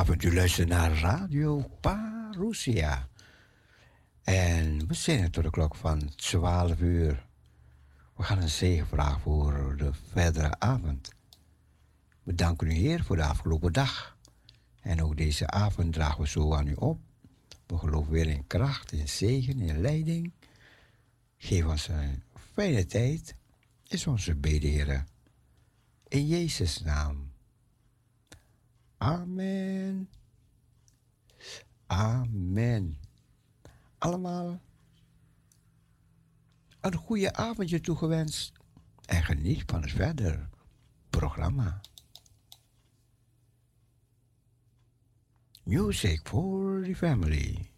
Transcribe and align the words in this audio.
goedenavond. 0.00 0.32
U 0.32 0.36
luistert 0.36 0.68
naar 0.68 0.92
Radio 0.92 1.70
Parousia. 1.80 3.08
En 4.22 4.86
we 4.86 4.94
zijn 4.94 5.30
tot 5.30 5.44
de 5.44 5.50
klok 5.50 5.74
van 5.74 6.14
12 6.14 6.80
uur. 6.80 7.26
We 8.16 8.22
gaan 8.22 8.42
een 8.42 8.48
zegenvraag 8.48 9.20
voor 9.20 9.74
de 9.76 9.90
verdere 10.12 10.58
avond. 10.58 11.12
We 12.22 12.34
danken 12.34 12.66
u, 12.66 12.72
Heer, 12.72 13.04
voor 13.04 13.16
de 13.16 13.24
afgelopen 13.24 13.72
dag. 13.72 14.16
En 14.80 15.02
ook 15.02 15.16
deze 15.16 15.46
avond 15.46 15.92
dragen 15.92 16.20
we 16.20 16.28
zo 16.28 16.54
aan 16.54 16.66
u 16.66 16.74
op. 16.74 17.00
We 17.66 17.78
geloven 17.78 18.12
weer 18.12 18.28
in 18.28 18.46
kracht, 18.46 18.92
in 18.92 19.08
zegen, 19.08 19.60
in 19.60 19.80
leiding. 19.80 20.32
Geef 21.36 21.66
ons 21.66 21.88
een 21.88 22.22
fijne 22.52 22.86
tijd. 22.86 23.34
Is 23.86 24.06
onze 24.06 24.34
bede. 24.34 25.04
In 26.08 26.26
Jezus' 26.26 26.82
naam. 26.82 27.29
Amen. 29.00 30.10
Amen. 31.86 32.98
Allemaal 33.98 34.60
een 36.80 36.94
goede 36.94 37.32
avondje 37.34 37.80
toegewenst 37.80 38.52
en 39.06 39.22
geniet 39.22 39.62
van 39.66 39.82
het 39.82 39.90
verder 39.90 40.48
programma. 41.10 41.80
Music 45.62 46.20
for 46.24 46.82
the 46.84 46.96
family. 46.96 47.69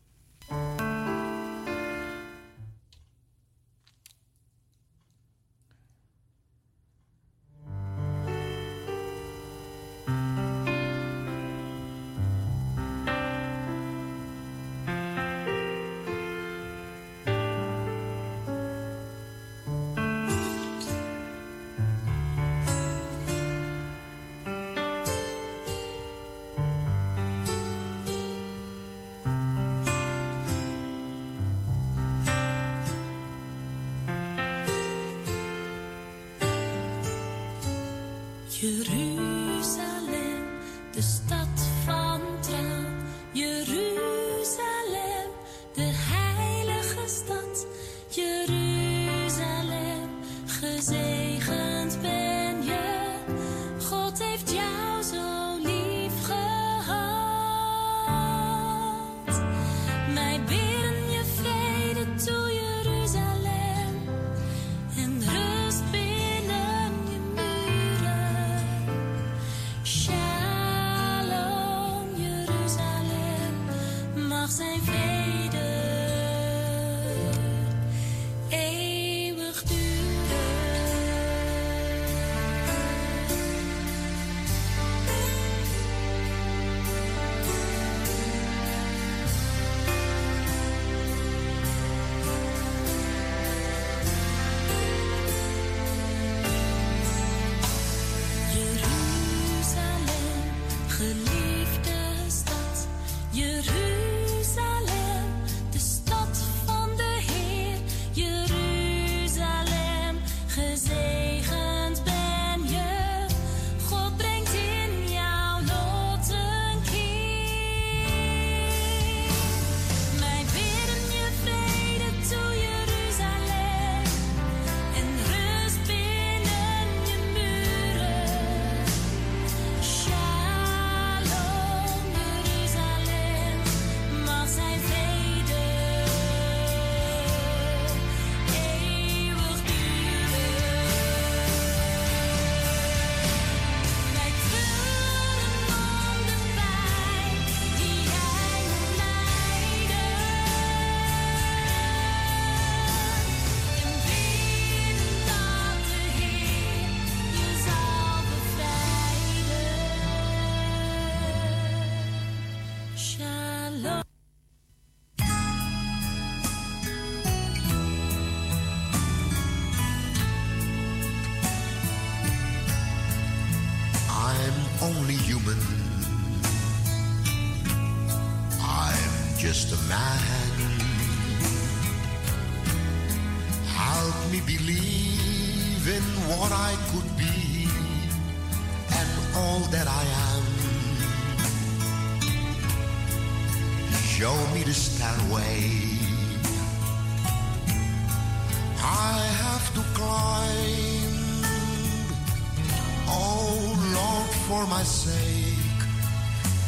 My 204.83 204.89
sake, 204.89 205.83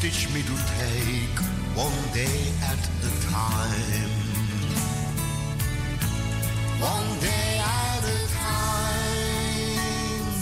teach 0.01 0.33
me 0.33 0.41
to 0.43 0.57
take 0.79 1.39
one 1.75 2.01
day 2.13 2.39
at 2.63 2.83
a 3.03 3.13
time. 3.27 4.13
One 6.79 7.11
day 7.19 7.59
at 7.59 8.05
a 8.17 8.21
time, 8.47 9.83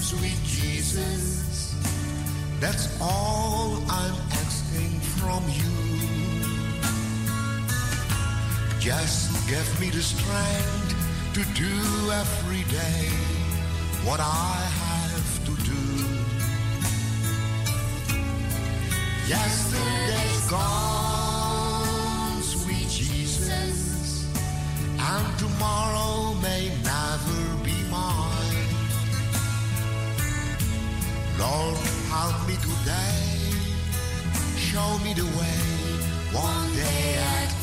sweet 0.02 0.40
Jesus. 0.44 1.74
That's 2.60 2.84
all 3.00 3.82
I'm 3.88 4.16
asking 4.42 5.00
from 5.16 5.42
you. 5.58 5.72
Just 8.80 9.48
give 9.48 9.69
me 9.80 9.88
the 9.88 10.02
strength 10.02 10.94
to 11.36 11.42
do 11.54 11.74
every 12.12 12.64
day 12.64 13.08
what 14.04 14.20
I 14.20 14.81
Yesterday's 19.28 20.50
gone, 20.50 22.42
sweet 22.42 22.88
Jesus, 22.88 24.26
and 24.98 25.38
tomorrow 25.38 26.34
may 26.42 26.69
never 26.82 27.56
be 27.64 27.74
mine. 27.88 28.66
Lord, 31.38 31.78
help 32.10 32.48
me 32.48 32.56
today, 32.56 33.52
show 34.56 34.98
me 35.04 35.14
the 35.14 35.24
way, 35.24 35.62
one 36.32 36.74
day 36.74 37.14
at 37.16 37.62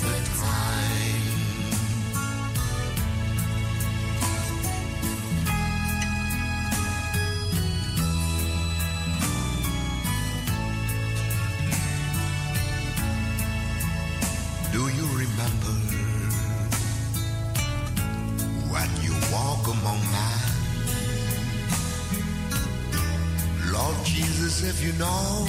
if 24.81 24.85
you 24.85 24.93
know, 24.93 25.45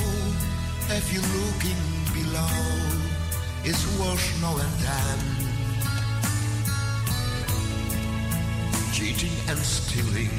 if 0.89 1.13
you're 1.13 1.23
looking 1.23 1.83
below, 2.13 2.49
it's 3.63 3.87
worse 4.01 4.41
now 4.43 4.57
and 4.57 4.75
then. 4.83 5.19
Cheating 8.93 9.37
and 9.49 9.59
stealing, 9.59 10.35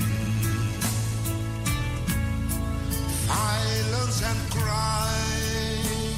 violence 3.31 4.24
and 4.24 4.51
crime. 4.51 6.17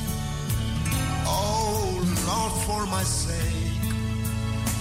Oh 1.28 2.02
Lord, 2.26 2.54
for 2.66 2.88
my 2.88 3.04
sake, 3.04 3.86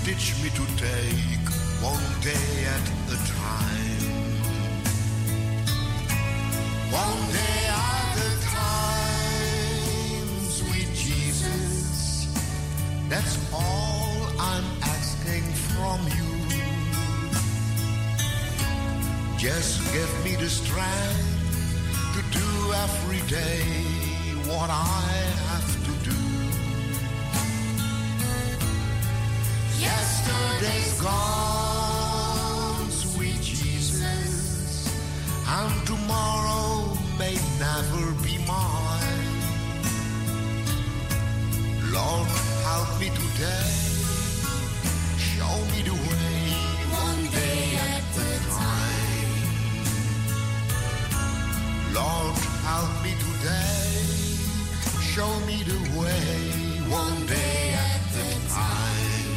teach 0.05 0.33
me 0.43 0.49
to 0.49 0.65
take 0.81 1.47
one 1.83 2.09
day 2.23 2.65
at 2.65 2.89
a 3.13 3.17
time. 3.29 3.62
That's 13.13 13.37
all 13.53 14.17
I'm 14.41 14.65
asking 14.81 15.45
from 15.69 16.01
you. 16.17 16.33
Just 19.37 19.93
give 19.93 20.25
me 20.25 20.35
the 20.37 20.49
strength 20.49 21.21
to 22.15 22.23
do 22.33 22.73
every 22.73 23.21
day 23.29 23.61
what 24.49 24.71
I 24.71 25.05
have 25.49 25.71
to 25.89 25.93
do. 26.09 26.21
Yesterday's 29.79 30.99
gone, 30.99 32.91
sweet 32.91 33.43
Jesus, 33.43 34.89
and 35.49 35.87
tomorrow 35.87 36.97
may 37.19 37.37
never 37.61 38.13
be 38.23 38.39
mine. 38.47 39.13
Lord, 41.93 42.32
me 43.03 43.09
today, 43.09 43.71
show 45.19 45.55
me 45.73 45.83
the 45.83 45.97
way, 46.09 46.39
one 47.05 47.23
day 47.39 47.75
at 47.91 48.17
a 48.17 48.33
time. 48.61 49.33
Lord, 51.99 52.37
help 52.69 52.93
me 53.03 53.13
today, 53.27 53.91
show 55.13 55.33
me 55.49 55.57
the 55.71 55.79
way, 55.99 56.31
one 57.03 57.27
day 57.27 57.75
at 57.75 58.15
a 58.23 58.31
time. 58.59 59.33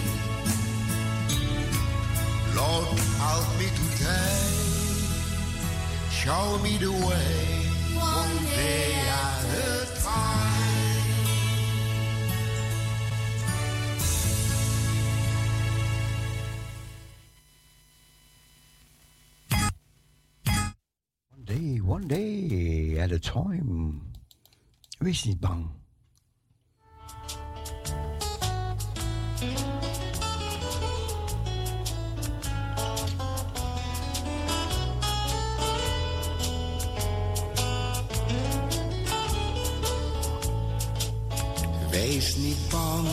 Lord, 2.59 2.99
help 3.23 3.47
me 3.59 3.67
today. 3.81 4.45
Show 6.11 6.59
me 6.59 6.77
the 6.77 6.91
way, 7.07 7.35
one 7.95 8.35
day 8.45 8.93
at 9.25 9.43
a 9.57 10.01
time. 10.03 10.54
Wees 25.05 25.23
niet 25.23 25.39
bang. 25.39 25.65
Wees 41.89 42.35
niet 42.35 42.57
bang, 42.69 43.07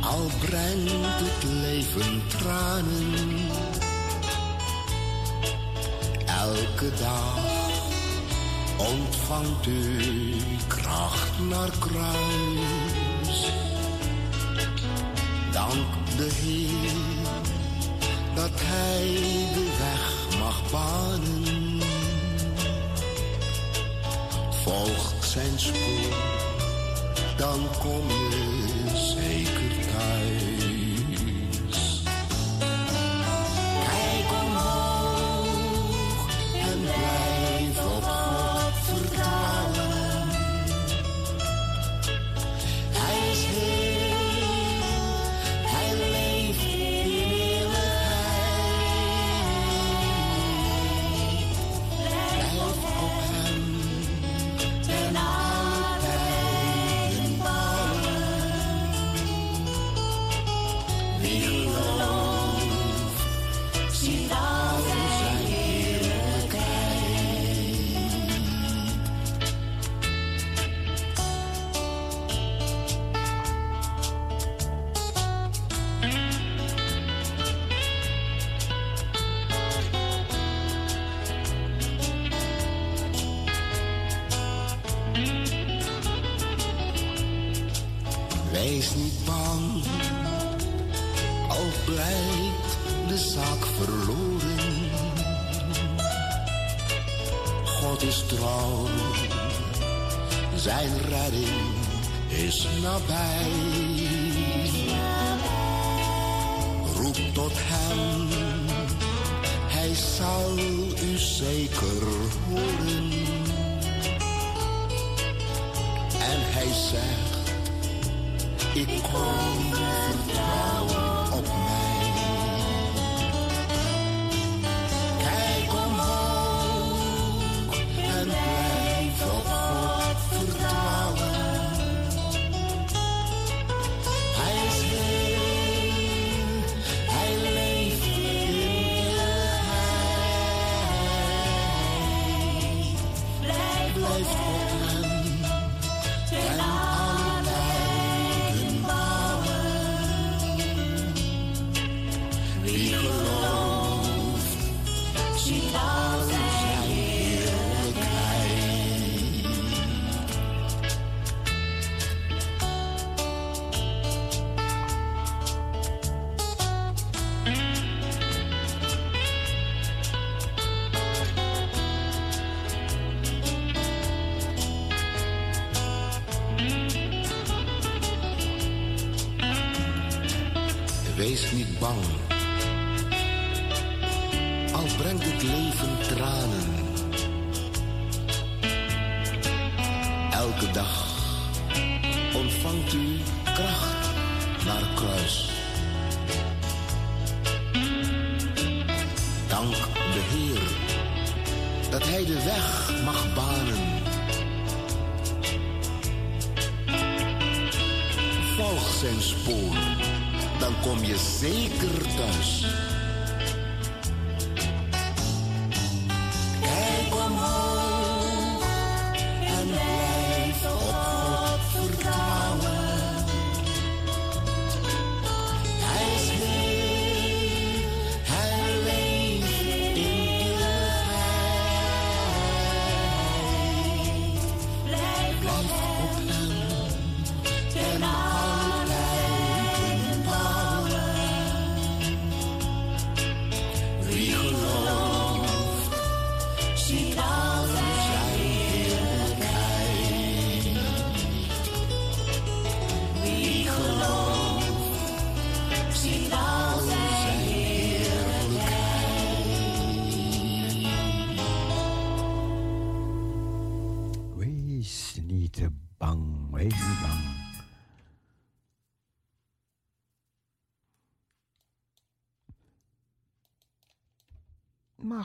al 0.00 0.26
brengt 0.40 1.20
het 1.20 1.44
leven 1.44 2.28
tranen. 2.28 3.48
Elke 6.26 6.90
dag 6.98 7.65
ontvangt 8.76 9.66
u 9.66 10.36
kracht 10.66 11.38
naar 11.48 11.70
kruis. 11.78 13.52
Dank 15.52 15.86
de 16.16 16.30
Heer 16.32 16.92
dat 18.34 18.50
Hij 18.54 19.14
de 19.54 19.76
weg 19.78 20.38
mag 20.38 20.70
banen. 20.70 21.80
Volg 24.50 25.14
zijn 25.24 25.58
spoor 25.58 26.34
dan 27.36 27.60
kom 27.78 28.08
je 28.08 28.90
zeker 28.94 29.86
thuis. 29.92 30.55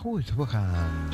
goed, 0.01 0.35
we 0.35 0.47
gaan. 0.47 1.09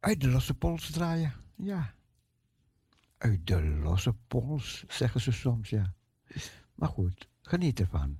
Uit 0.00 0.20
de 0.20 0.28
losse 0.28 0.54
pols 0.54 0.90
draaien, 0.90 1.32
ja. 1.56 1.94
Uit 3.18 3.46
de 3.46 3.62
losse 3.62 4.12
pols, 4.26 4.84
zeggen 4.88 5.20
ze 5.20 5.32
soms, 5.32 5.70
ja. 5.70 5.94
Maar 6.74 6.88
goed, 6.88 7.28
geniet 7.40 7.80
ervan. 7.80 8.18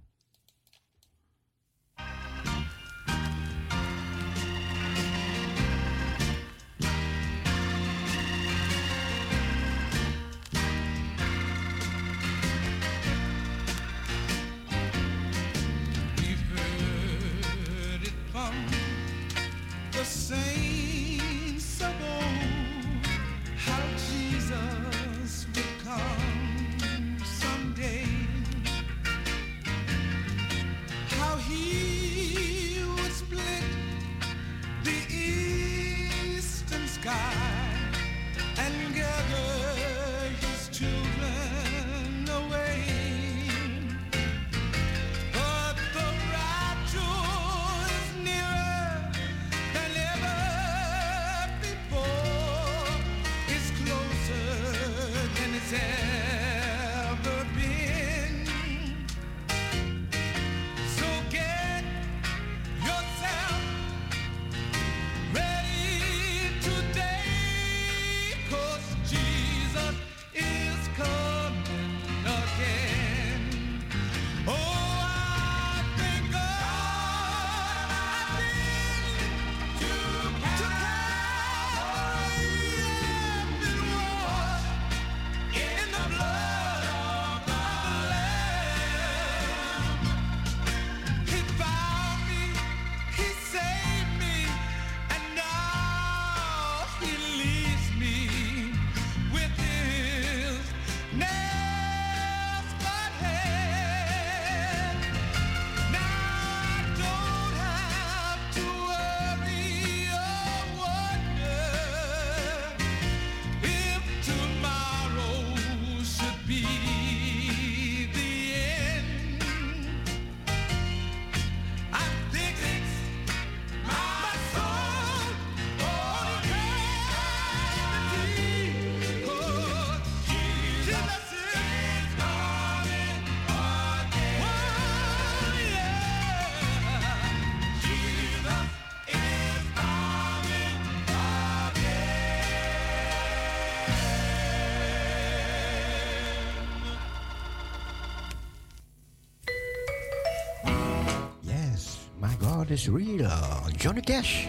is. 152.89 153.71
Johnny 153.77 154.01
Cash. 154.01 154.49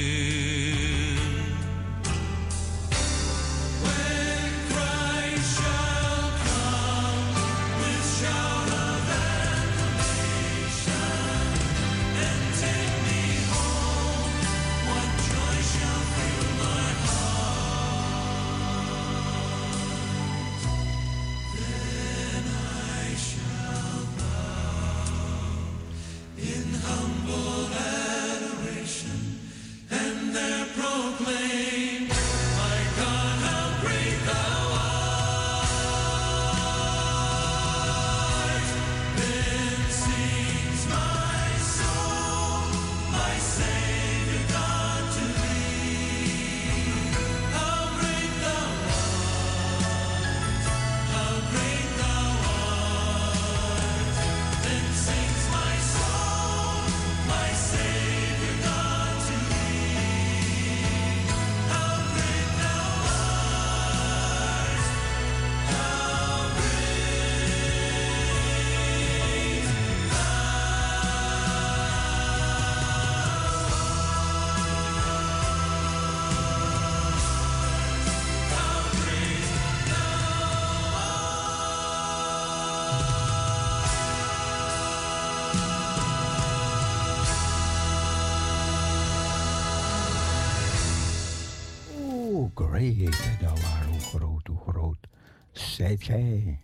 okay. 96.01 96.60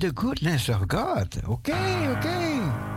The 0.00 0.12
goodness 0.14 0.68
of 0.70 0.86
God. 0.86 1.28
Oké, 1.46 2.08
oké. 2.16 2.89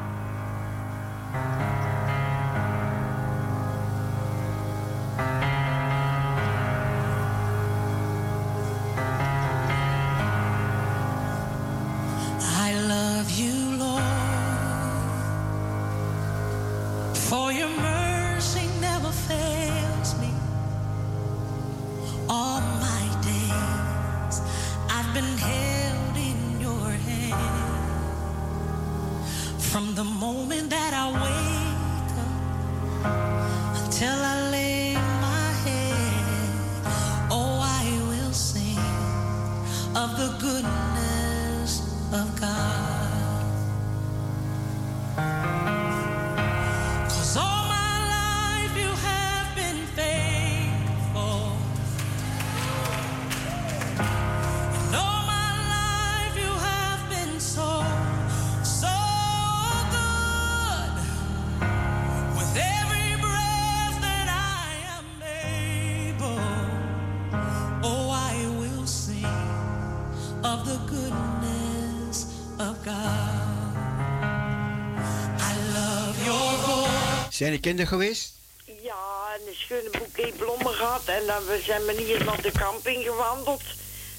Zijn 77.33 77.51
de 77.51 77.59
kinderen 77.59 77.87
geweest? 77.87 78.31
Ja, 78.65 79.33
en 79.35 79.47
een 79.47 79.55
schöne 79.55 79.89
boeket 79.89 80.37
bloemen 80.37 80.73
gehad. 80.73 81.05
En 81.05 81.25
dan 81.25 81.45
we 81.45 81.61
zijn 81.65 81.85
we 81.85 82.01
hier 82.01 82.23
naar 82.23 82.41
de 82.41 82.51
camping 82.51 83.03
gewandeld. 83.03 83.61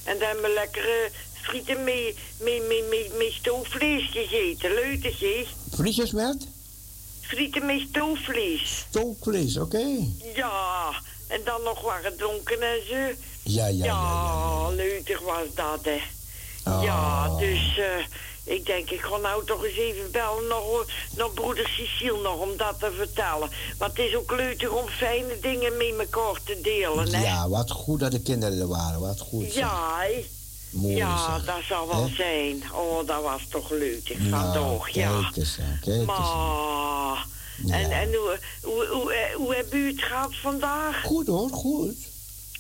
En 0.04 0.18
dan 0.18 0.26
hebben 0.26 0.44
we 0.44 0.52
lekkere 0.54 1.10
frieten 1.32 1.84
met, 1.84 2.14
met, 2.38 2.68
met, 2.68 2.88
met, 2.90 3.18
met 3.18 3.32
stoofvlees 3.32 4.10
gegeten. 4.10 4.74
Leutig, 4.74 5.20
hè? 5.20 5.46
Frietjes 5.74 6.10
met? 6.12 6.48
Frieten 7.20 7.66
met 7.66 7.80
stoofvlees. 7.88 8.84
Stookvlees, 8.88 9.56
oké. 9.56 9.86
Ja, 10.34 10.90
en 11.28 11.40
dan 11.44 11.62
nog 11.62 11.80
wat 11.80 11.98
gedronken 12.02 12.62
en 12.62 12.86
zo. 12.88 12.94
Ja, 13.42 13.66
ja, 13.66 13.66
ja. 13.66 13.84
Ja, 13.84 14.68
leutig 14.68 15.20
was 15.20 15.46
dat, 15.54 15.80
hè. 15.82 16.00
Oh. 16.64 16.82
Ja, 16.82 17.28
dus 17.38 17.78
eh, 17.78 18.04
ik 18.44 18.66
denk, 18.66 18.90
ik 18.90 19.00
ga 19.00 19.16
nou 19.16 19.44
toch 19.44 19.64
eens 19.64 19.76
even 19.76 20.10
bellen 20.10 20.46
naar, 20.46 20.62
naar 21.16 21.30
broeder 21.30 21.68
Cecile 21.68 22.20
nog 22.22 22.38
om 22.40 22.56
dat 22.56 22.78
te 22.78 22.92
vertellen. 22.96 23.50
Want 23.78 23.96
het 23.96 24.06
is 24.06 24.16
ook 24.16 24.32
leutig 24.36 24.68
om 24.68 24.88
fijne 24.88 25.38
dingen 25.40 25.76
met 25.76 25.96
elkaar 25.98 26.40
te 26.44 26.60
delen, 26.62 27.14
hè. 27.14 27.22
Ja, 27.22 27.48
wat 27.48 27.70
goed 27.70 28.00
dat 28.00 28.12
de 28.12 28.22
kinderen 28.22 28.60
er 28.60 28.68
waren. 28.68 29.00
Wat 29.00 29.20
goed. 29.20 29.54
Ja, 29.54 29.98
hè. 30.00 30.26
Mooi 30.70 30.96
ja, 30.96 31.34
zeg. 31.34 31.44
dat 31.44 31.62
zou 31.68 31.88
wel 31.88 32.08
zijn. 32.16 32.62
Oh, 32.72 33.06
dat 33.06 33.22
was 33.22 33.42
toch 33.48 33.68
ja. 34.92 35.20
Kijk 35.20 35.36
eens, 35.36 35.58
aan, 35.60 35.78
kijk 35.80 35.96
eens. 36.00 36.08
aan. 36.08 36.16
Maar, 37.06 37.26
Ja. 37.64 37.74
en, 37.74 37.90
en 37.90 38.08
hoe, 38.14 38.38
hoe, 38.62 38.86
hoe, 38.86 39.12
eh, 39.12 39.34
hoe 39.36 39.54
hebben 39.54 39.78
u 39.78 39.86
het 39.90 40.02
gehad 40.02 40.34
vandaag? 40.42 41.02
Goed 41.02 41.26
hoor, 41.26 41.50
goed. 41.50 41.96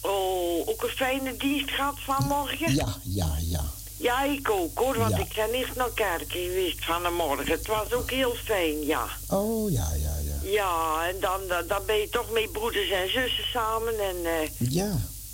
Oh, 0.02 0.68
ook 0.68 0.82
een 0.82 0.88
fijne 0.88 1.36
dienst 1.36 1.70
gehad 1.70 1.94
vanmorgen? 1.98 2.74
Ja, 2.74 2.96
ja, 3.02 3.36
ja. 3.40 3.64
Ja, 4.04 4.22
ik 4.24 4.50
ook 4.50 4.78
hoor, 4.78 4.98
want 4.98 5.10
Ja. 5.16 5.18
ik 5.18 5.32
ben 5.34 5.50
eerst 5.50 5.74
naar 5.76 5.90
kerk 5.94 6.24
geweest 6.32 6.84
vanmorgen. 6.84 7.46
Het 7.52 7.66
was 7.66 7.92
ook 7.92 8.10
heel 8.10 8.34
fijn, 8.44 8.80
ja. 8.86 9.06
Oh, 9.30 9.70
ja, 9.70 9.88
ja, 10.02 10.14
ja. 10.24 10.50
Ja, 10.50 11.08
en 11.08 11.20
dan, 11.20 11.40
dan, 11.68 11.82
ben 11.86 11.96
je 11.96 12.08
toch 12.08 12.30
met 12.30 12.52
broeders 12.52 12.90
en 12.90 13.10
zussen 13.10 13.44
samen 13.52 13.94
en 13.98 14.16
eh, 14.24 14.70
Ja. 14.70 14.90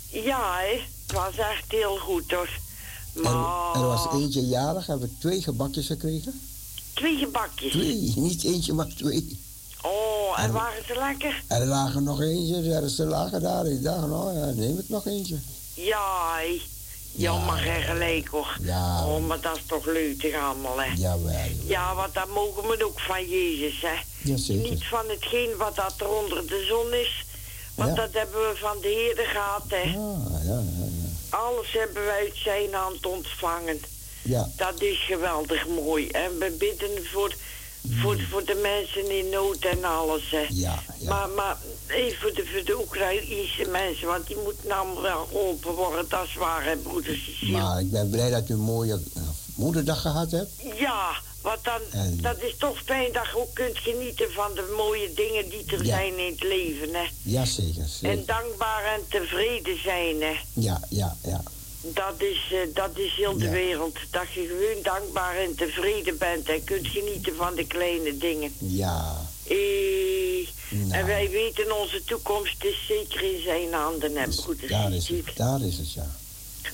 ja, 0.09 0.57
hè. 0.59 0.79
Het 1.07 1.11
was 1.15 1.37
echt 1.37 1.63
heel 1.67 1.97
goed 1.97 2.31
hoor. 2.31 2.49
Maar... 3.13 3.73
er 3.75 3.87
was 3.87 4.07
eentje 4.13 4.41
jarig, 4.47 4.85
hebben 4.87 5.07
we 5.09 5.17
twee 5.19 5.41
gebakjes 5.41 5.85
gekregen. 5.85 6.41
Twee 6.93 7.17
gebakjes. 7.17 7.71
Twee, 7.71 8.13
niet 8.15 8.43
eentje, 8.43 8.73
maar 8.73 8.87
twee. 8.97 9.39
Oh, 9.81 10.39
en 10.39 10.43
En- 10.43 10.51
waren 10.51 10.85
ze 10.87 10.95
lekker? 10.95 11.43
Er 11.47 11.65
lagen 11.65 12.03
nog 12.03 12.21
eentje, 12.21 12.73
er 12.73 12.89
ze 12.89 13.05
lagen 13.05 13.41
daar. 13.41 13.65
Ik 13.65 13.83
dacht, 13.83 14.07
nou 14.07 14.37
ja, 14.37 14.45
neem 14.45 14.77
ik 14.79 14.89
nog 14.89 15.05
eentje. 15.05 15.37
Ja, 15.73 16.39
hè. 17.15 17.21
Ja, 17.21 17.81
gelijk 17.81 18.27
hoor. 18.27 18.57
Ja. 18.61 19.05
Oh, 19.07 19.25
maar 19.27 19.39
dat 19.39 19.55
is 19.55 19.61
toch 19.65 19.85
leutig 19.85 20.35
allemaal, 20.35 20.81
hè. 20.81 20.91
Jawel. 20.95 21.35
Ja, 21.65 21.95
want 21.95 22.13
dat 22.13 22.27
mogen 22.27 22.67
we 22.67 22.85
ook 22.85 22.99
van 22.99 23.29
Jezus, 23.29 23.81
hè. 23.81 23.95
Jazeker. 24.29 24.69
Niet 24.69 24.85
van 24.85 25.09
hetgeen 25.09 25.57
wat 25.57 25.75
dat 25.75 25.93
er 25.97 26.09
onder 26.09 26.47
de 26.47 26.65
zon 26.67 26.93
is. 26.93 27.25
Want 27.75 27.89
Ja. 27.89 27.95
dat 27.95 28.13
hebben 28.13 28.39
we 28.49 28.55
van 28.55 28.77
de 28.81 28.87
Heer 28.87 29.25
gehad, 29.27 29.63
hè. 29.67 29.81
Ah, 29.97 30.43
ja, 30.45 30.53
ja, 30.53 30.85
ja. 30.87 31.37
Alles 31.37 31.71
hebben 31.71 32.05
we 32.05 32.11
uit 32.11 32.35
zijn 32.35 32.73
hand 32.73 33.05
ontvangen. 33.05 33.79
Ja, 34.21 34.49
Dat 34.55 34.81
is 34.81 35.03
geweldig 35.05 35.67
mooi. 35.67 36.07
En 36.09 36.37
we 36.39 36.55
bidden 36.59 37.05
voor, 37.11 37.33
voor, 37.89 38.19
voor 38.29 38.45
de 38.45 38.59
mensen 38.61 39.17
in 39.17 39.29
nood 39.29 39.57
en 39.65 39.83
alles, 39.83 40.29
hè. 40.31 40.45
Hmm. 40.47 40.55
ja, 40.57 40.83
ja. 40.99 41.09
Maar, 41.09 41.29
maar 41.29 41.57
even 41.87 42.19
voor 42.21 42.33
de, 42.33 42.45
voor 42.53 42.63
de 42.65 42.79
Oekraïnse 42.79 43.65
mensen, 43.71 44.07
want 44.07 44.27
die 44.27 44.37
moeten 44.43 44.67
nou 44.67 45.01
wel 45.01 45.25
geholpen 45.25 45.73
worden. 45.73 46.05
Dat 46.09 46.23
is 46.25 46.35
waar, 46.35 46.63
hè, 46.65 46.75
broeder. 46.75 47.19
Maar 47.51 47.79
ik 47.79 47.91
ben 47.91 48.09
blij 48.09 48.29
dat 48.29 48.49
u 48.49 48.53
een 48.53 48.59
mooie 48.59 49.01
eh, 49.15 49.21
moederdag 49.55 50.01
gehad 50.01 50.31
hebt. 50.31 50.51
Ja, 50.75 51.11
want 51.41 51.63
dan, 51.63 51.81
En- 51.91 52.17
dat 52.21 52.41
is 52.41 52.55
toch 52.57 52.77
fijn 52.85 53.11
dat 53.13 53.25
je 53.25 53.37
ook 53.37 53.53
kunt 53.53 53.77
genieten 53.77 54.31
van 54.31 54.53
de 54.55 54.73
mooie 54.77 55.13
dingen 55.13 55.49
die 55.49 55.63
er 55.65 55.85
Ja. 55.85 55.95
zijn 55.95 56.17
in 56.19 56.31
het 56.31 56.43
leven, 56.43 56.93
hè. 56.93 57.05
Jazeker, 57.23 57.81
En 57.81 57.87
zeker. 57.89 58.25
dankbaar 58.25 58.83
en 58.83 59.01
tevreden 59.09 59.81
zijn, 59.81 60.21
hè. 60.21 60.33
Ja, 60.53 60.79
ja, 60.89 61.15
ja. 61.23 61.43
Dat 61.81 62.13
is, 62.17 62.51
eh, 62.51 62.57
dat 62.73 62.97
is 62.97 63.13
heel 63.15 63.37
de 63.37 63.45
Ja. 63.45 63.51
wereld. 63.51 63.97
Dat 64.11 64.31
je 64.33 64.45
gewoon 64.47 64.83
dankbaar 64.83 65.35
en 65.37 65.55
tevreden 65.55 66.17
bent 66.17 66.49
en 66.49 66.63
kunt 66.63 66.87
genieten 66.87 67.35
van 67.35 67.55
de 67.55 67.65
kleine 67.67 68.17
dingen. 68.17 68.53
Ja, 68.57 69.19
Eh, 69.47 70.47
Nou. 70.69 70.91
En 70.91 71.05
wij 71.05 71.29
weten 71.29 71.79
onze 71.79 72.03
toekomst 72.03 72.63
is 72.63 72.85
zeker 72.87 73.21
in 73.35 73.41
zijn 73.43 73.73
handen, 73.73 74.15
hè, 74.15 74.25
dus 74.25 74.45
daar 74.69 74.93
is 74.93 75.07
het, 75.07 75.25
daar 75.35 75.61
is 75.61 75.77
het, 75.77 75.93
ja. 75.93 76.07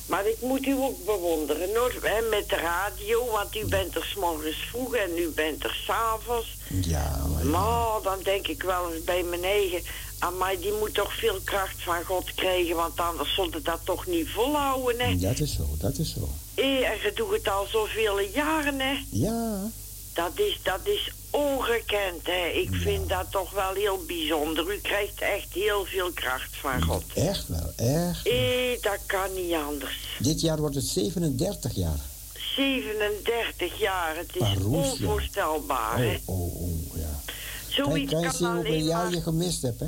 Maar 0.06 0.28
ik 0.28 0.38
moet 0.41 0.65
u 0.65 0.72
ook 0.74 1.06
bewonderen, 1.06 1.76
hoor. 1.76 1.93
Hè, 2.02 2.30
met 2.30 2.50
de 2.50 2.56
radio, 2.56 3.26
want 3.32 3.56
u 3.56 3.65
bent 3.65 3.96
er 3.96 4.04
's 4.04 4.15
morgens 4.20 4.56
vroeg 4.70 4.96
en 4.96 5.17
u 5.17 5.28
bent 5.30 5.63
er 5.63 5.82
s'avonds. 5.88 6.48
Ja, 6.82 7.26
maar 7.34 7.43
ja. 7.43 7.50
Maar 7.50 8.02
dan 8.04 8.20
denk 8.24 8.48
ik 8.48 8.63
wel 8.63 8.93
eens 8.93 9.04
bij 9.04 9.24
mijn 9.24 9.43
eigen... 9.43 9.82
Amai, 10.19 10.60
die 10.60 10.73
moet 10.80 10.93
toch 10.93 11.13
veel 11.13 11.39
kracht 11.43 11.84
van 11.84 12.03
God 12.03 12.34
krijgen, 12.34 12.75
want 12.75 12.99
anders 12.99 13.34
zullen 13.36 13.63
dat 13.63 13.80
toch 13.84 14.06
niet 14.08 14.30
volhouden, 14.30 14.99
hè. 14.99 15.17
dat 15.17 15.39
is 15.39 15.53
zo, 15.53 15.67
dat 15.77 15.97
is 15.97 16.13
zo. 16.13 16.30
En 16.56 16.67
je 16.67 17.12
doet 17.15 17.32
het 17.32 17.47
al 17.49 17.65
zoveel 17.65 18.19
jaren, 18.19 18.80
hè. 18.80 18.95
Ja, 19.10 19.69
Dat 20.13 20.32
is, 20.36 20.60
dat 20.63 20.80
is 20.84 21.12
ongekend, 21.30 22.21
hè. 22.23 22.47
Ik 22.47 22.69
vind 22.71 23.10
dat 23.10 23.32
toch 23.32 23.51
wel 23.51 23.73
heel 23.73 24.03
bijzonder. 24.08 24.73
U 24.73 24.80
krijgt 24.82 25.21
echt 25.21 25.53
heel 25.53 25.86
veel 25.86 26.12
kracht 26.12 26.56
van 26.56 26.84
God. 26.84 27.03
echt 27.15 27.47
wel, 27.47 27.73
echt. 27.75 28.27
Eh, 28.27 28.82
dat 28.82 28.99
kan 29.06 29.34
niet 29.34 29.53
anders. 29.53 30.17
Dit 30.19 30.41
jaar 30.41 30.58
wordt 30.58 30.75
het 30.75 30.86
37 30.86 31.75
jaar. 31.75 31.99
37 32.56 33.80
jaar, 33.80 34.15
het 34.17 34.36
is 34.36 34.63
onvoorstelbaar, 34.63 35.97
hè. 35.97 36.17
Oh, 36.25 36.39
oh, 36.39 36.62
oh, 36.62 36.95
ja. 36.95 37.21
Kan, 37.75 37.86
Zoiets 37.86 38.12
kan 38.12 38.21
je 38.21 38.27
kan 38.27 38.36
zien 38.36 38.47
hoeveel 38.47 38.71
alleen 38.71 38.84
jaar 38.84 39.03
maar... 39.03 39.13
je 39.13 39.21
gemist 39.21 39.62
hebt, 39.62 39.80
hè? 39.80 39.88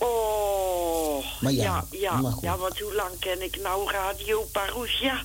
Oh, 0.00 1.24
Maar 1.40 1.52
ja, 1.52 1.62
ja, 1.62 1.98
ja, 1.98 2.20
maar 2.20 2.32
ja, 2.40 2.56
want 2.56 2.78
hoe 2.78 2.94
lang 2.94 3.18
ken 3.18 3.42
ik 3.42 3.60
nou 3.62 3.90
Radio 3.92 4.48
Parousia? 4.52 5.22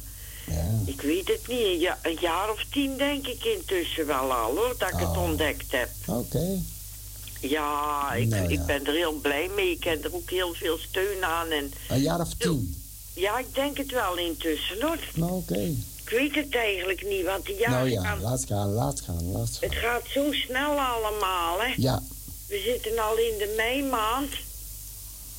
Ja. 0.48 0.70
Ik 0.86 1.02
weet 1.02 1.28
het 1.28 1.48
niet, 1.48 1.60
een, 1.66 1.80
ja- 1.80 2.00
een 2.02 2.18
jaar 2.22 2.52
of 2.52 2.64
tien 2.72 2.98
denk 2.98 3.28
ik 3.28 3.44
intussen 3.46 4.06
wel 4.08 4.34
al, 4.34 4.56
hoor, 4.56 4.76
dat 4.78 4.90
ik 4.90 4.96
het 5.00 5.08
Oh. 5.18 5.22
ontdekt 5.24 5.72
heb. 5.72 5.90
Oké. 6.08 6.60
Ja, 7.42 8.14
ik, 8.14 8.28
Nou 8.28 8.44
ja. 8.44 8.50
ik 8.50 8.66
ben 8.66 8.86
er 8.86 8.94
heel 8.94 9.14
blij 9.14 9.50
mee. 9.56 9.72
Ik 9.72 9.84
heb 9.84 10.04
er 10.04 10.14
ook 10.16 10.30
heel 10.30 10.54
veel 10.54 10.78
steun 10.78 11.24
aan. 11.24 11.50
En 11.50 11.74
Een 11.90 12.02
jaar 12.02 12.20
of 12.20 12.34
tien. 12.38 12.84
ja, 13.14 13.38
ik 13.40 13.54
denk 13.56 13.78
het 13.78 13.92
wel 13.92 14.18
intussen, 14.18 14.82
hoor. 14.82 14.98
Nou, 15.14 15.32
oké. 15.32 15.60
Ik 16.04 16.10
weet 16.12 16.36
het 16.36 16.56
eigenlijk 16.56 17.06
niet, 17.08 17.26
want 17.26 17.46
de 17.46 17.54
jaren 17.60 17.78
Nou 17.78 17.90
ja, 17.90 18.02
gaan... 18.02 18.22
laat 18.22 18.46
gaan, 18.48 18.70
laat 18.72 19.02
gaan, 19.02 19.32
laat 19.32 19.50
gaan. 19.60 19.70
Het 19.70 19.78
gaat 19.78 20.04
zo 20.14 20.32
snel 20.32 20.80
allemaal, 20.80 21.62
hè. 21.62 21.74
Ja, 21.78 22.04
We 22.48 22.62
zitten 22.66 23.00
al 23.04 23.18
in 23.18 23.38
de 23.38 23.54
meimaand. 23.58 24.32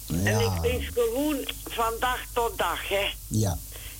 En 0.08 0.40
ik 0.40 0.50
leef 0.62 0.90
gewoon 0.94 1.36
van 1.64 1.92
dag 2.00 2.18
tot 2.32 2.58
dag, 2.58 2.88
hè. 2.88 3.06
ja. 3.26 3.58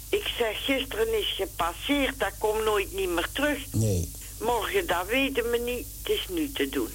Ik 0.09 0.27
zeg, 0.38 0.64
gisteren 0.64 1.19
is 1.19 1.35
gepasseerd, 1.37 2.19
dat 2.19 2.33
komt 2.38 2.64
nooit 2.64 2.92
niet 2.95 3.09
meer 3.09 3.29
terug. 3.33 3.59
Nee, 3.73 4.11
Morgen, 4.40 4.87
dat 4.87 5.07
weten 5.07 5.51
we 5.51 5.59
niet. 5.59 5.87
Het 6.03 6.09
is 6.19 6.27
nu 6.31 6.53
te 6.53 6.69
doen. 6.69 6.90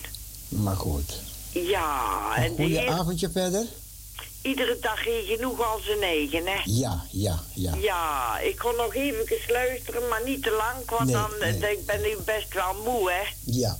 maar 0.50 0.76
goed. 0.76 1.20
Ja, 1.52 2.12
Een 2.36 2.44
en 2.44 2.56
de 2.56 2.62
goede 2.64 2.80
Heer, 2.80 2.90
avondje 2.90 3.30
verder? 3.30 3.66
iedere 4.42 4.78
dag 4.82 5.04
heeft 5.04 5.28
genoeg 5.28 5.62
al 5.62 5.80
zijn 5.80 6.02
eigen, 6.02 6.46
hè. 6.46 6.60
Ja, 6.64 7.06
ja, 7.12 7.40
ja. 7.54 7.76
Ja, 7.76 8.40
ik 8.40 8.58
kon 8.58 8.76
nog 8.76 8.96
even 8.96 9.26
luisteren, 9.48 10.08
maar 10.08 10.22
niet 10.26 10.44
te 10.44 10.52
lang, 10.52 10.90
want 10.90 11.04
Nee, 11.06 11.14
dan 11.14 11.32
eh, 11.34 11.60
nee. 11.60 11.72
ik 11.78 11.86
ben 11.86 12.12
ik 12.12 12.26
best 12.26 12.54
wel 12.54 12.74
moe, 12.84 13.12
hè. 13.12 13.22
Ja. 13.46 13.78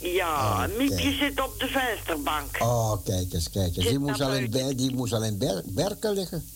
Ja, 0.00 0.64
Oké. 0.64 0.76
Miepje 0.76 1.12
zit 1.12 1.40
op 1.42 1.60
de 1.60 1.66
vensterbank. 1.66 2.56
Oh, 2.58 2.92
kijk 3.04 3.32
eens, 3.32 3.50
kijk 3.50 3.76
eens. 3.76 3.86
Die 3.86 3.98
moest 3.98 4.20
al 4.20 4.32
in, 4.32 4.76
die 4.76 4.94
moest 4.94 5.12
al 5.12 5.22
in 5.24 5.38
Ber- 5.38 5.62
Berken 5.64 6.12
liggen. 6.12 6.48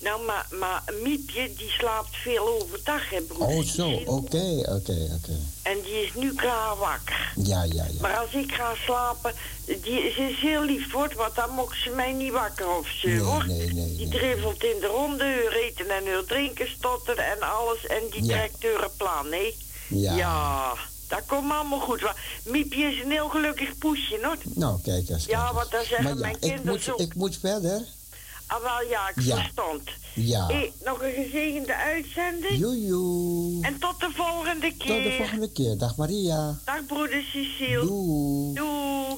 Nou, 0.00 0.24
maar, 0.24 0.46
maar 0.60 0.82
Miepje, 1.02 1.52
die 1.56 1.68
slaapt 1.70 2.16
veel 2.16 2.48
overdag, 2.48 3.10
hè, 3.10 3.20
broer. 3.20 3.46
Oh, 3.46 3.62
zo. 3.64 3.90
Oké, 3.90 4.58
oké, 4.60 5.08
oké. 5.18 5.36
En 5.62 5.76
die 5.84 6.04
is 6.06 6.10
nu 6.14 6.34
klaar 6.34 6.76
wakker. 6.76 7.32
Ja, 7.36 7.62
ja, 7.62 7.72
ja. 7.84 8.00
Maar 8.00 8.16
als 8.16 8.32
ik 8.32 8.52
ga 8.52 8.74
slapen, 8.84 9.34
die, 9.66 10.12
ze 10.12 10.28
is 10.30 10.40
heel 10.40 10.62
lief, 10.64 10.92
hoor, 10.92 11.12
want 11.16 11.34
dan 11.34 11.50
mocht 11.50 11.76
ze 11.82 11.90
mij 11.90 12.12
niet 12.12 12.32
wakker 12.32 12.68
of 12.78 12.86
zo, 12.88 13.08
Nee, 13.08 13.18
hoor. 13.20 13.46
nee, 13.46 13.72
nee, 13.72 13.96
Die 13.96 14.08
dribbelt 14.08 14.62
in 14.64 14.76
de 14.80 14.86
ronde, 14.86 15.24
uur 15.24 15.52
eten 15.56 15.88
en 15.90 16.06
uur 16.06 16.24
drinken, 16.26 16.68
stotteren 16.70 17.26
en 17.26 17.40
alles. 17.42 17.86
En 17.86 18.02
die 18.10 18.24
Ja. 18.24 18.36
trekt 18.36 18.64
uren 18.64 18.90
plan, 18.96 19.26
hè. 19.30 19.52
Ja. 19.88 20.14
Ja, 20.16 20.72
dat 21.10 21.22
komt 21.26 21.52
allemaal 21.52 21.80
goed. 21.80 22.02
Miepje 22.44 22.84
is 22.84 23.02
een 23.04 23.10
heel 23.10 23.28
gelukkig 23.28 23.78
poesje, 23.78 24.18
hoor. 24.22 24.36
Nou, 24.54 24.80
kijk 24.82 25.08
eens. 25.08 25.24
Ja, 25.24 25.42
kijk 25.42 25.54
want 25.54 25.70
dan 25.70 25.80
zeggen 25.84 26.02
maar 26.04 26.12
ja, 26.14 26.20
mijn 26.20 26.34
ik 26.34 26.40
kinderen 26.40 26.66
moet, 26.72 26.82
zo- 26.82 26.94
ik 26.96 27.14
moet 27.14 27.38
verder. 27.40 27.82
Ah, 28.46 28.62
wel, 28.62 28.88
ja, 28.88 29.08
ik 29.08 29.20
Ja. 29.22 29.36
verstond. 29.36 29.82
Ja. 30.14 30.46
Hé, 30.46 30.72
nog 30.84 31.02
een 31.02 31.12
gezegende 31.24 31.74
uitzending. 31.76 32.58
Joejoe. 32.58 33.58
En 33.64 33.78
tot 33.78 34.00
de 34.00 34.10
volgende 34.14 34.74
keer. 34.76 34.94
Tot 34.94 35.02
de 35.04 35.14
volgende 35.18 35.50
keer. 35.52 35.78
Dag 35.78 35.96
Maria. 35.96 36.58
Dag, 36.64 36.86
broeder 36.86 37.22
Cecile. 37.32 37.86
Doei. 37.86 38.54
Doei. 38.54 39.16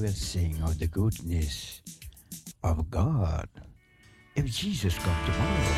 Will 0.00 0.08
sing 0.08 0.56
of 0.62 0.78
the 0.78 0.86
goodness 0.86 1.82
of 2.64 2.90
God 2.90 3.46
if 4.34 4.46
Jesus 4.46 4.96
comes 4.96 5.26
tomorrow. 5.26 5.76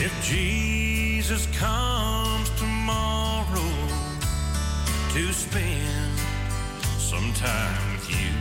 If 0.00 0.24
Jesus 0.24 1.46
comes 1.58 2.48
tomorrow 2.58 3.72
to 5.12 5.32
spend 5.34 6.18
some 6.96 7.30
time 7.34 7.92
with 7.92 8.08
you, 8.08 8.32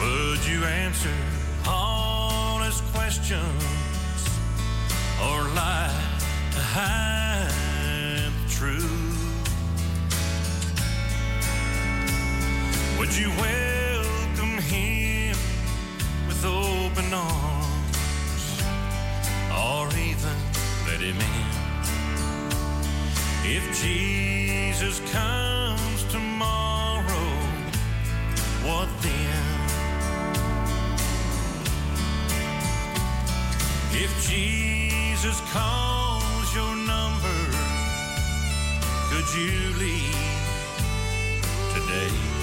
would 0.00 0.46
you 0.46 0.64
answer 0.64 1.16
all 1.66 2.60
his 2.60 2.80
questions 2.92 3.87
or 5.22 5.42
lie 5.54 5.94
to 6.52 6.60
hide 6.60 8.32
the 8.44 8.50
truth? 8.50 9.16
Would 12.98 13.16
you 13.16 13.30
welcome 13.30 14.58
him 14.58 15.36
with 16.28 16.44
open 16.44 17.12
arms? 17.12 17.58
or 19.58 19.88
even 19.96 20.36
let 20.86 21.00
him 21.00 21.16
in. 21.16 21.46
If 23.44 23.64
Jesus 23.82 25.00
comes 25.12 26.04
tomorrow, 26.12 27.30
what 28.64 28.88
then? 29.02 29.44
If 33.92 34.28
Jesus 34.28 34.67
calls 35.50 36.54
your 36.54 36.76
number, 36.76 37.40
could 39.10 39.34
you 39.34 39.74
leave 39.76 40.14
today? 41.74 42.37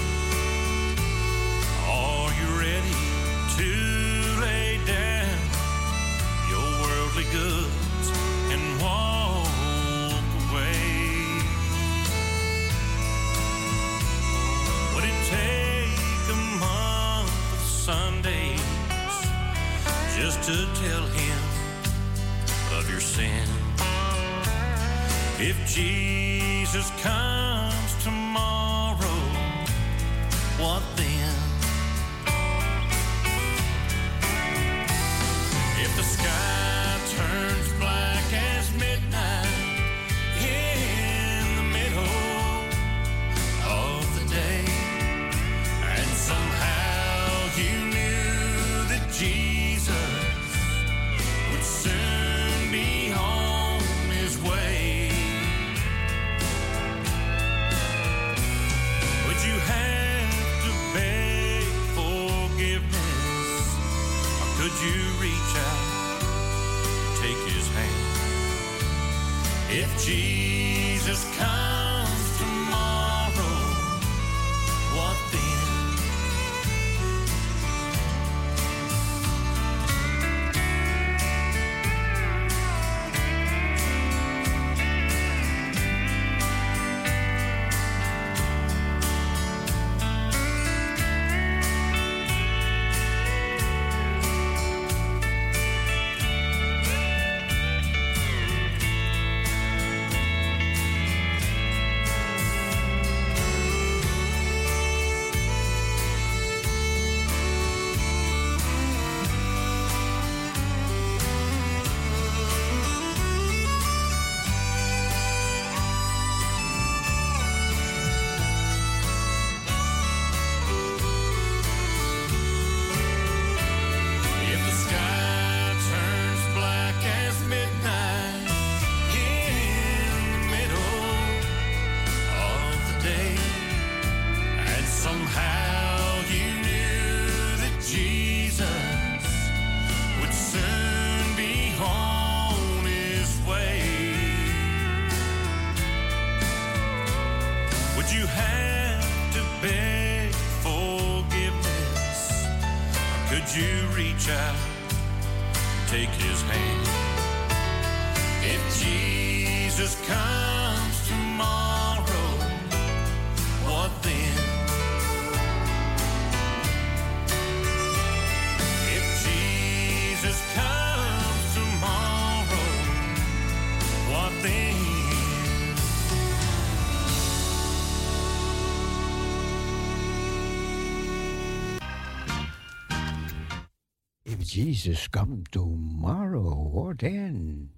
Jesus 184.66 185.06
come 185.06 185.44
tomorrow, 185.52 186.50
what 186.72 186.98
then? 186.98 187.70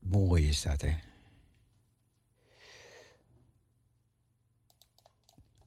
Mooi 0.00 0.48
is 0.48 0.62
dat, 0.62 0.80
hè? 0.80 0.94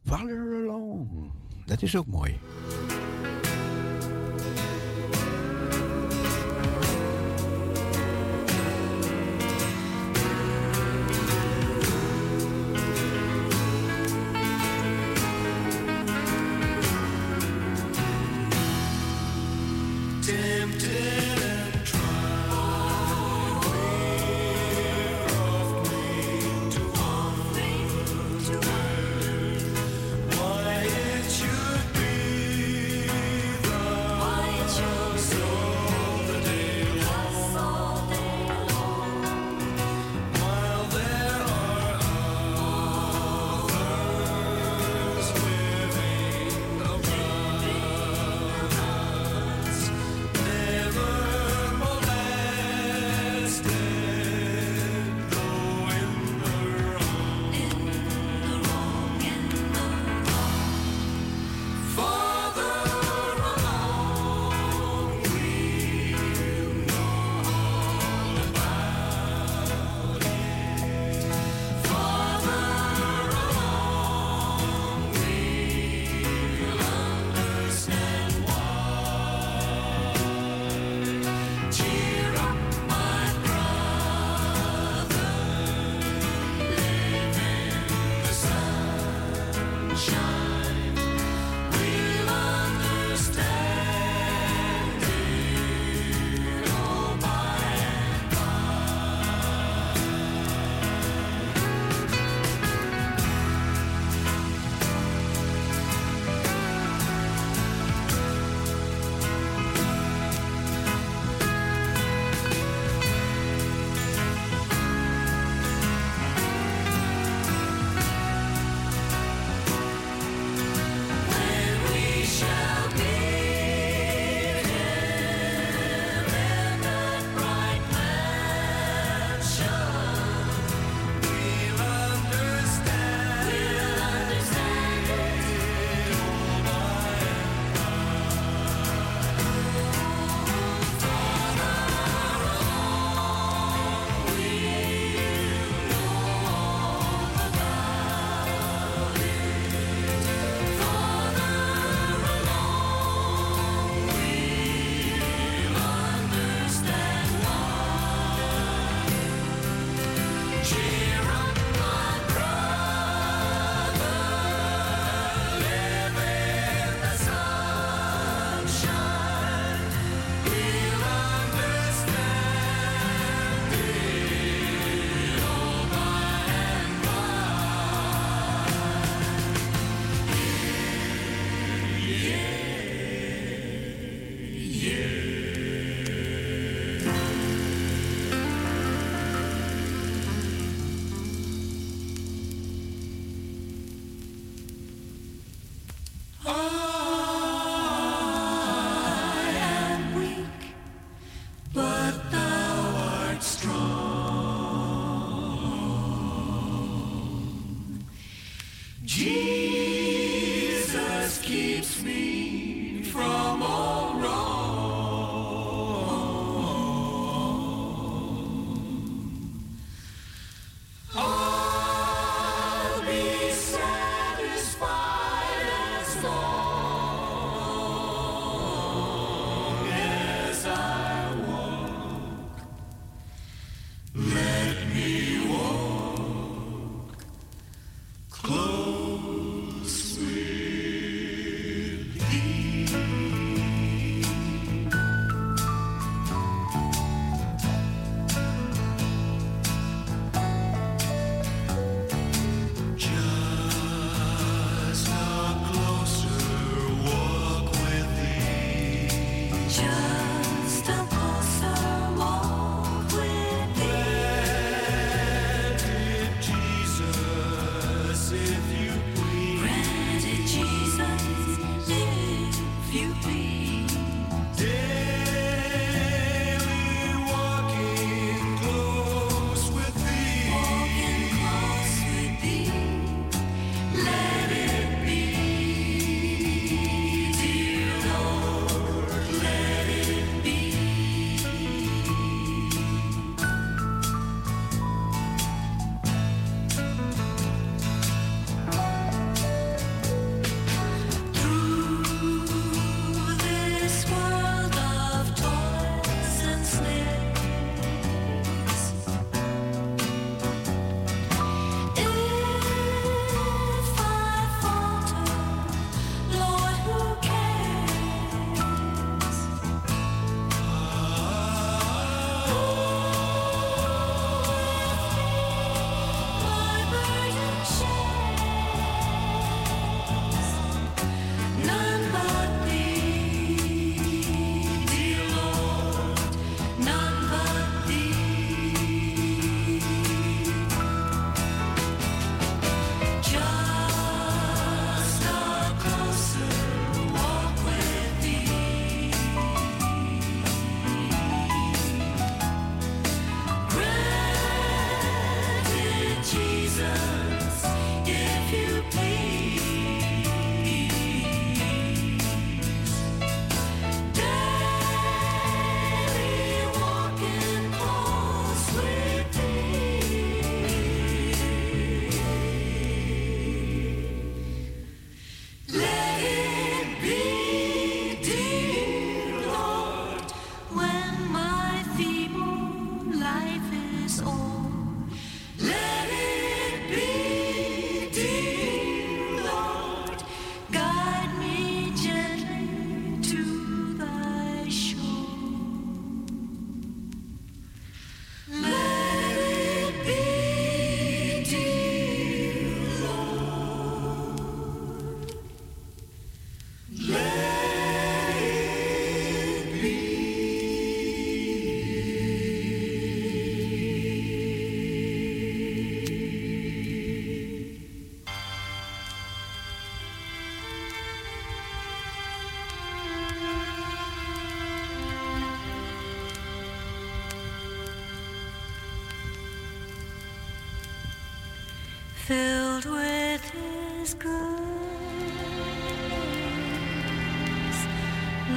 Follow 0.05 0.53
along. 0.53 1.31
Dat 1.65 1.81
is 1.81 1.95
ook 1.95 2.07
mooi. 2.07 2.39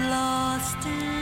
Lost 0.09 0.87
in 0.87 1.16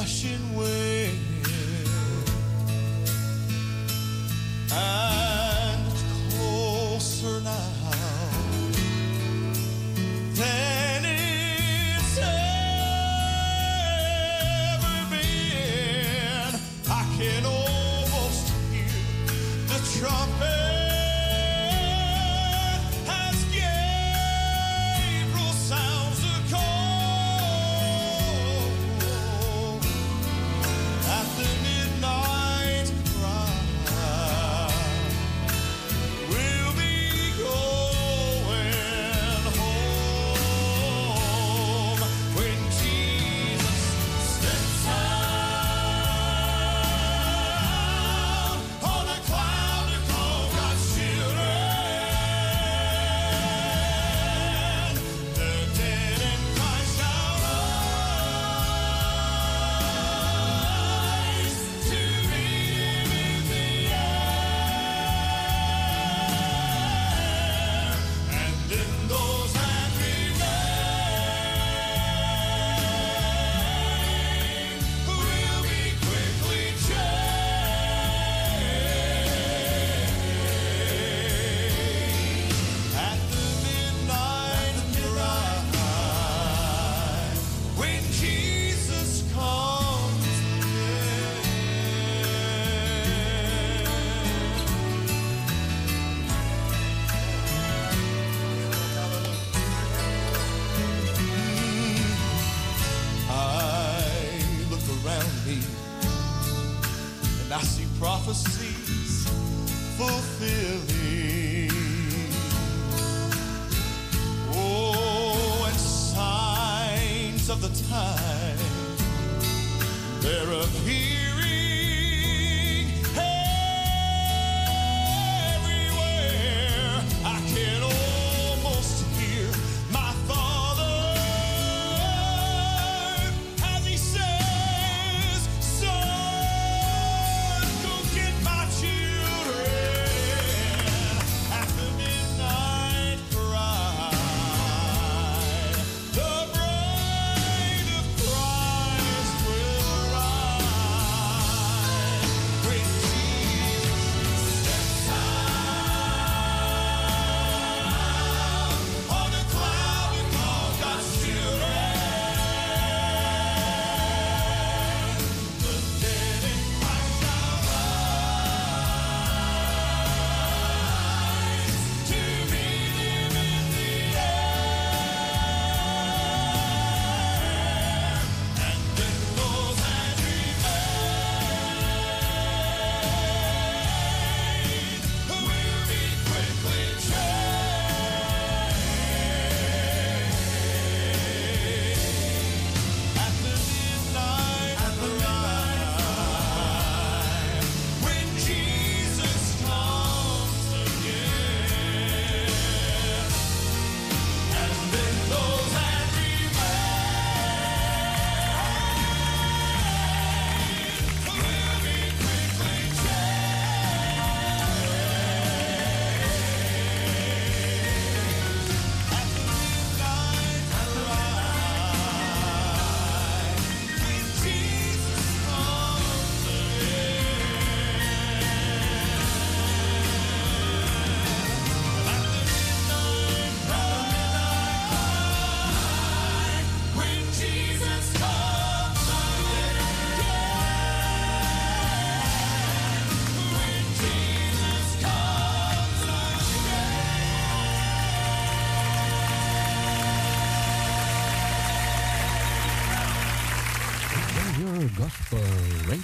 rushing 0.00 0.56
waves. 0.56 1.29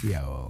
Radio. 0.06 0.45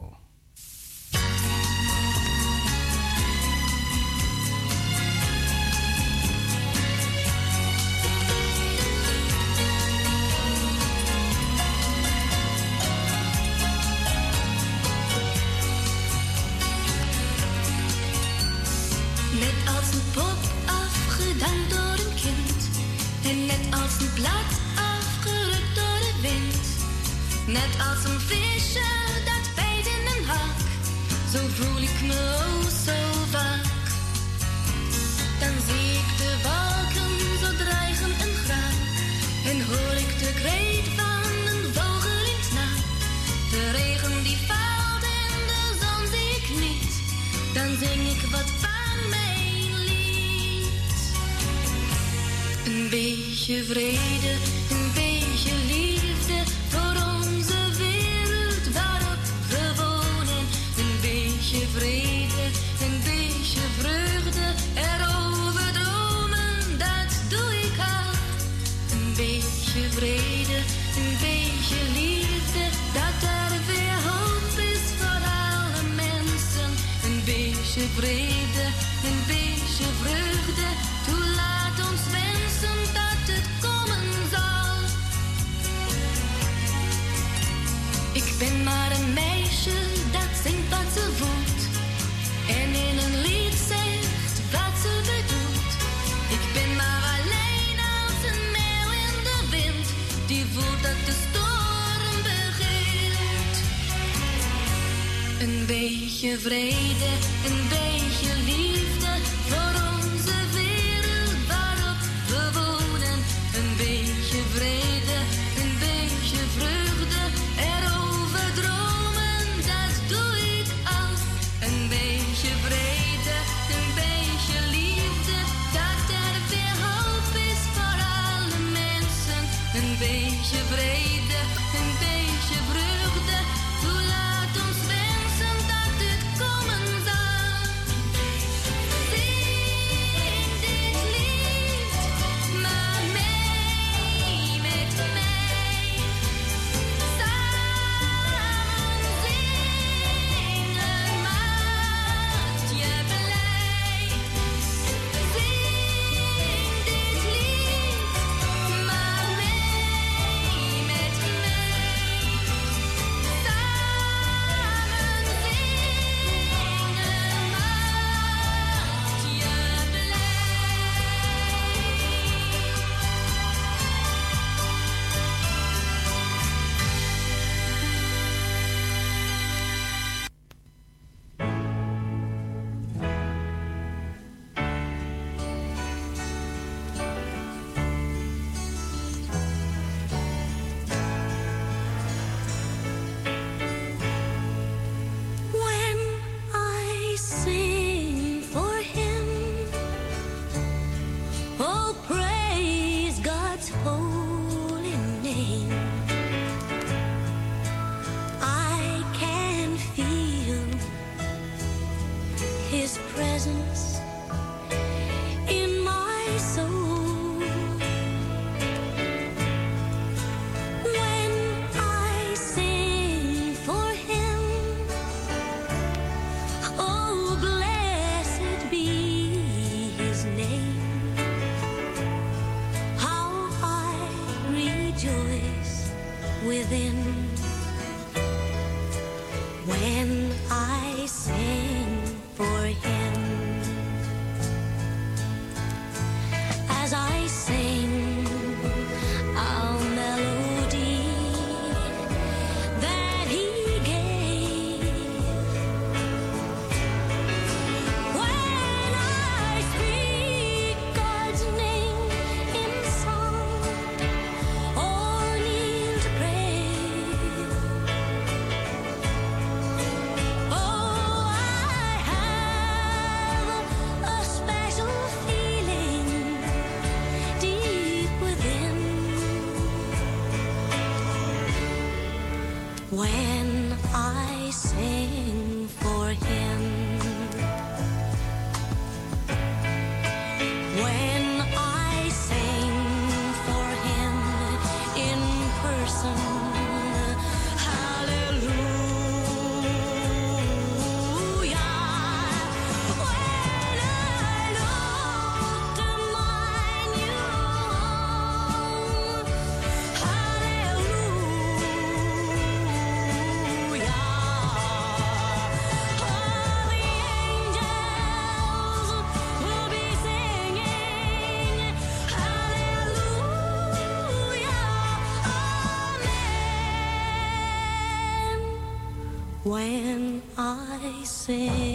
say 331.27 331.66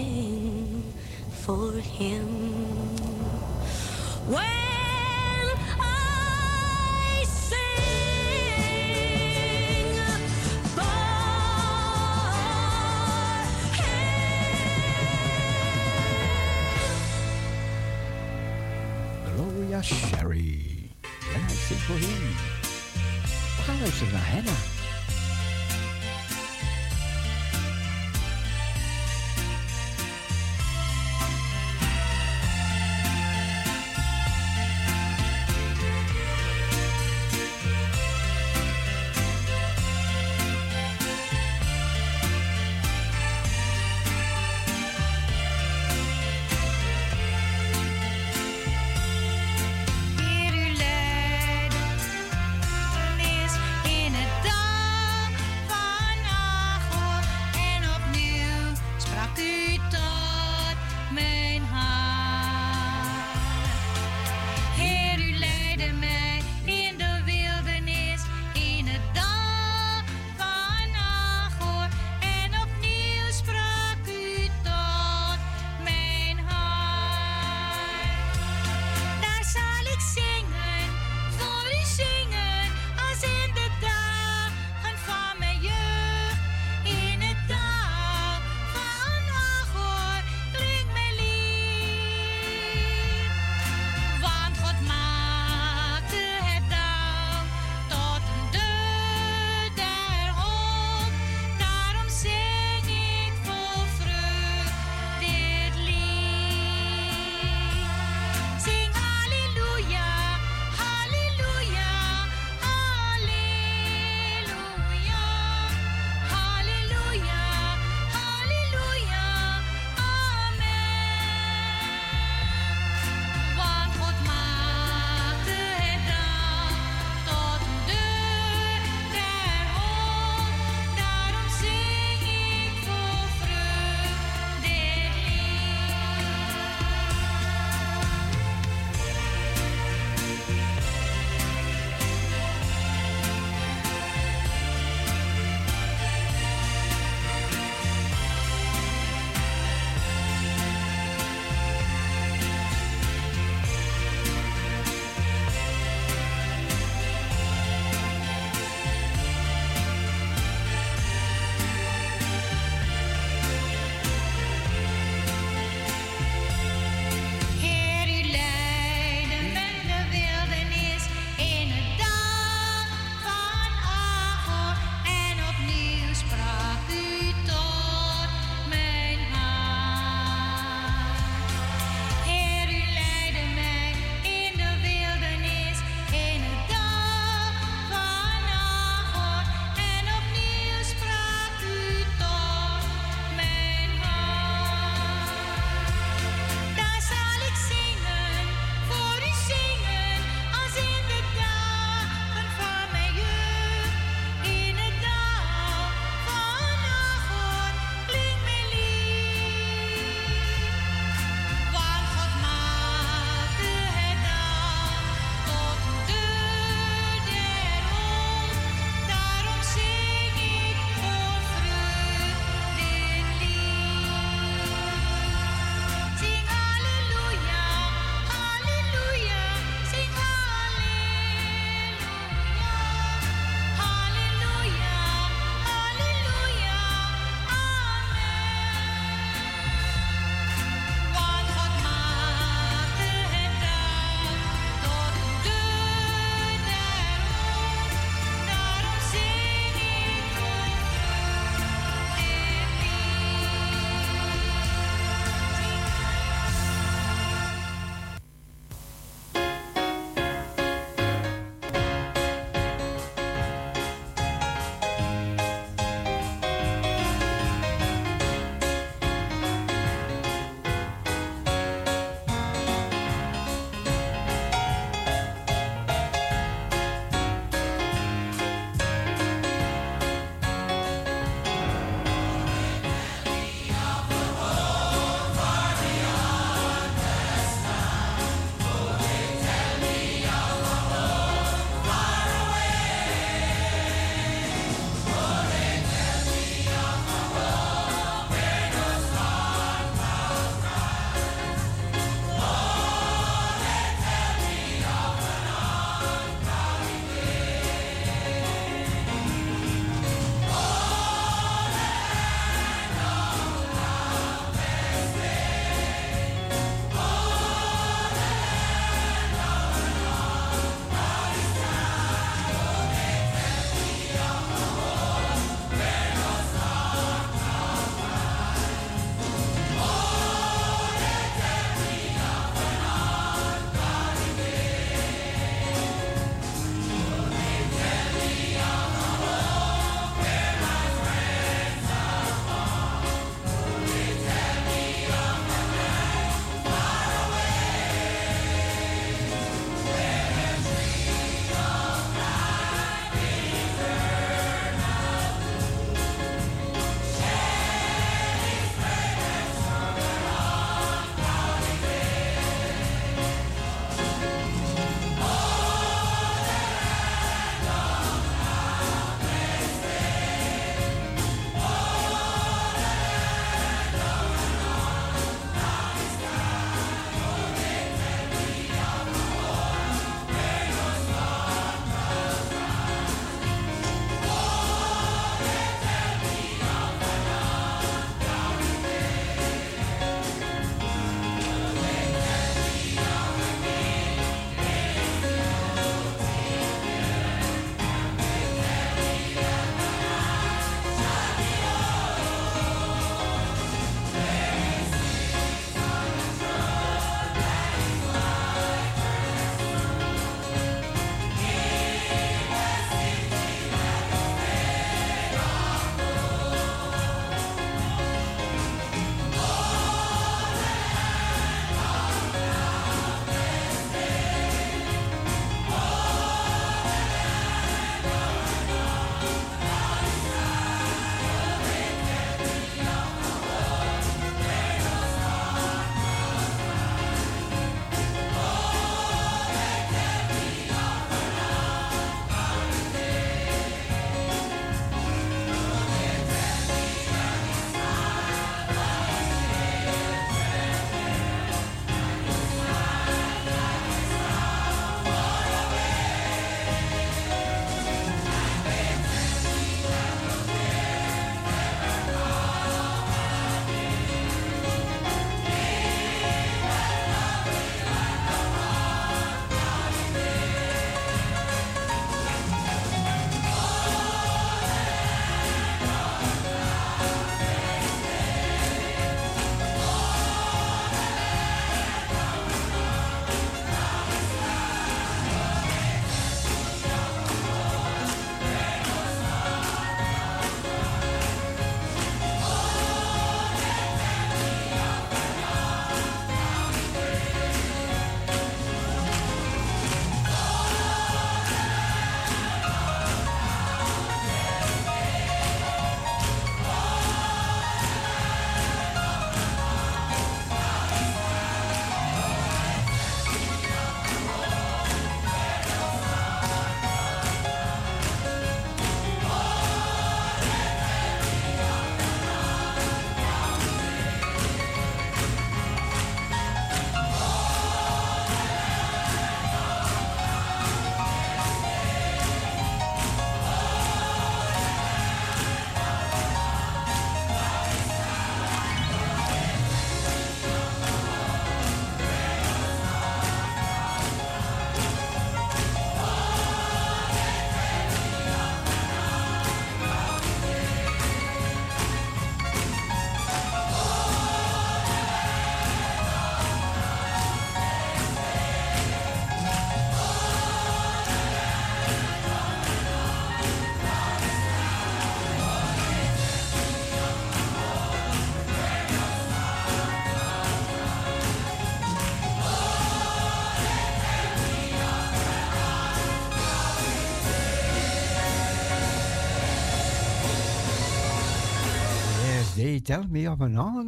tell 582.81 583.03
me 583.07 583.25
of 583.25 583.41
an 583.41 583.57
unclouded 583.57 583.80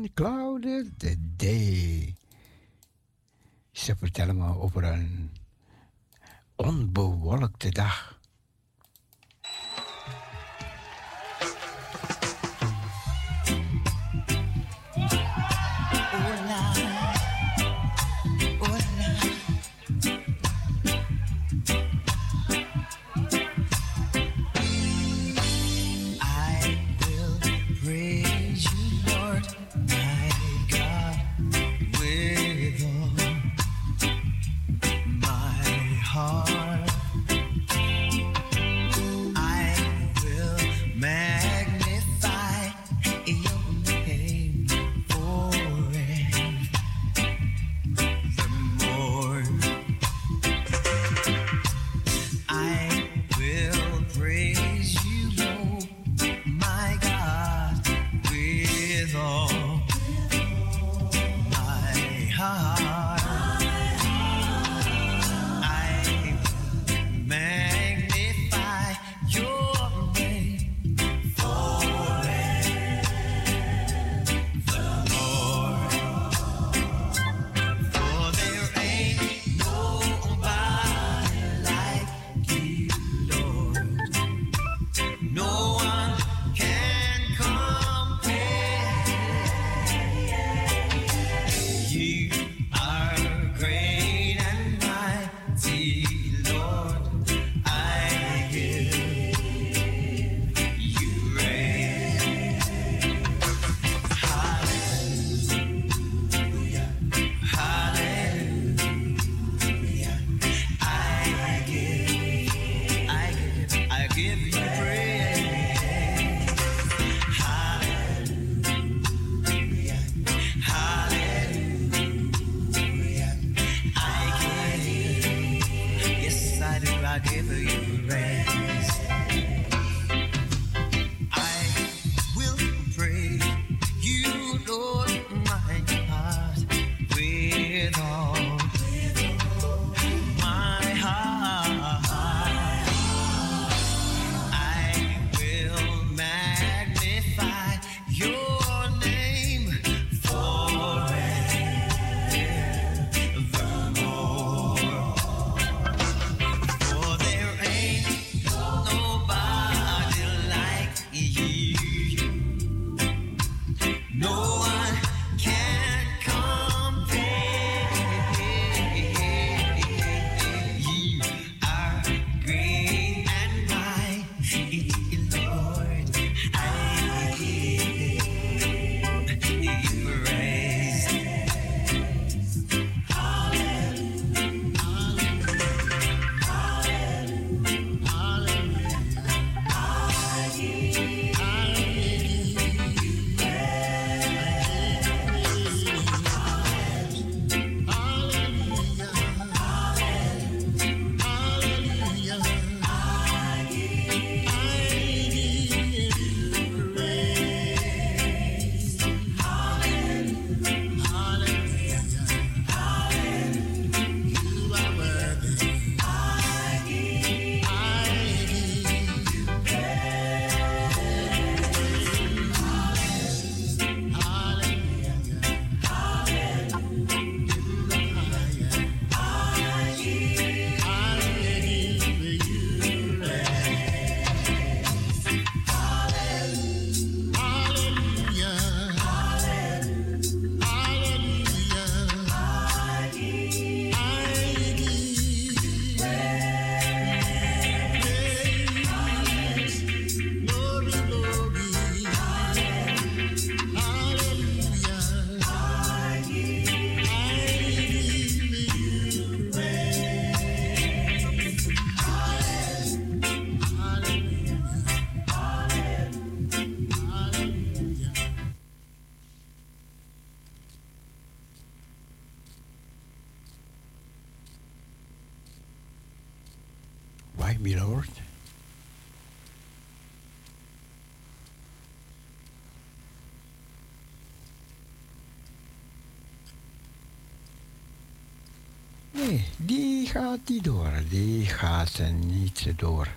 gaat 290.13 290.39
niet 290.49 290.63
door. 290.63 290.91
Die 291.09 291.45
gaat 291.45 292.01
niet 292.15 292.73
door. 292.75 293.07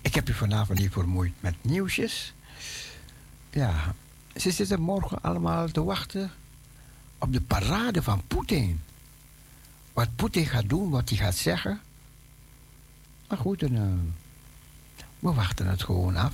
Ik 0.00 0.14
heb 0.14 0.28
u 0.28 0.32
vanavond 0.32 0.78
niet 0.78 0.92
vermoeid 0.92 1.32
met 1.40 1.54
nieuwsjes. 1.60 2.34
Ja, 3.50 3.94
ze 4.36 4.50
zitten 4.50 4.80
morgen 4.80 5.22
allemaal 5.22 5.68
te 5.68 5.84
wachten 5.84 6.30
op 7.18 7.32
de 7.32 7.40
parade 7.40 8.02
van 8.02 8.22
Poetin. 8.26 8.80
Wat 9.92 10.16
Poetin 10.16 10.46
gaat 10.46 10.68
doen, 10.68 10.90
wat 10.90 11.08
hij 11.08 11.18
gaat 11.18 11.36
zeggen. 11.36 11.80
Maar 13.28 13.38
goed, 13.38 13.62
en, 13.62 13.76
eh, 13.76 15.02
we 15.18 15.32
wachten 15.32 15.66
het 15.66 15.82
gewoon 15.82 16.16
af. 16.16 16.32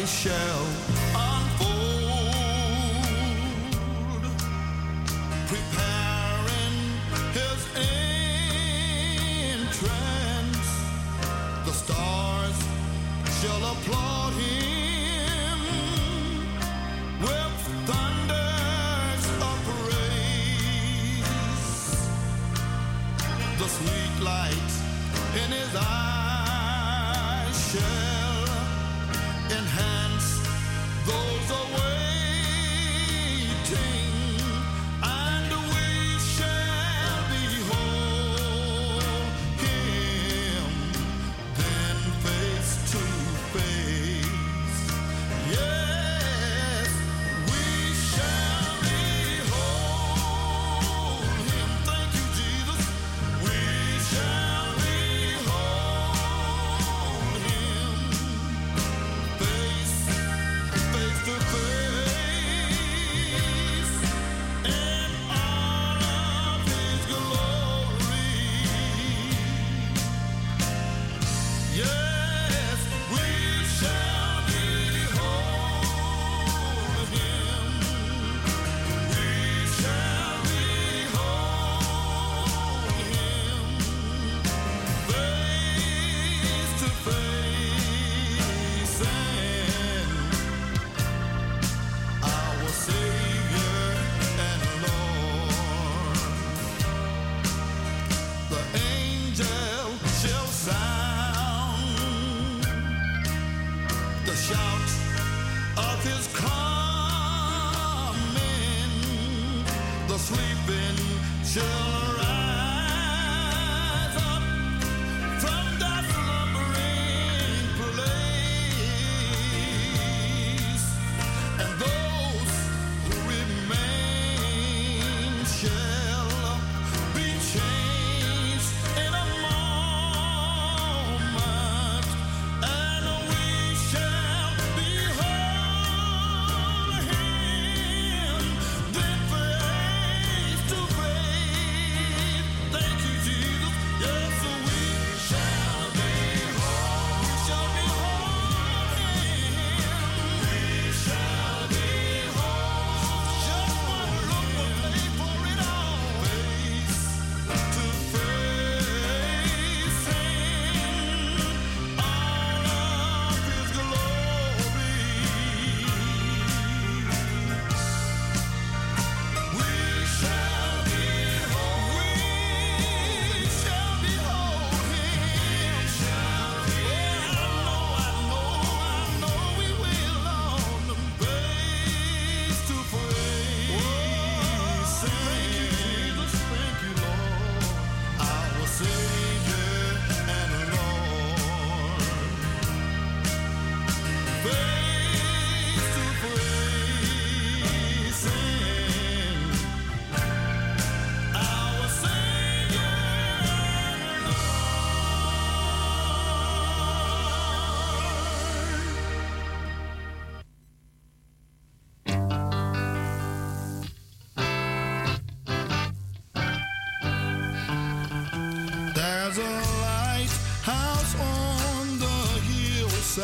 I 0.00 0.04
shall 0.04 1.07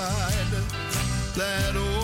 side. 0.05 0.53
That 1.37 1.77
old 1.77 2.04